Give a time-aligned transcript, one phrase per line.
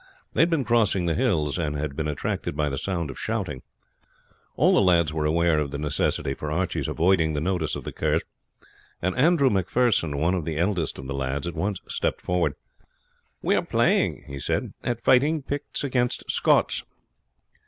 [0.33, 3.61] They had been crossing the hills, and had been attracted by the sound of shouting.
[4.55, 7.91] All the lads were aware of the necessity for Archie's avoiding the notice of the
[7.93, 8.23] Kerrs,
[8.99, 12.55] and Andrew Macpherson, one of the eldest of the lads, at once stepped forward:
[13.43, 16.83] "We are playing," he said, "at fighting Picts against Scots."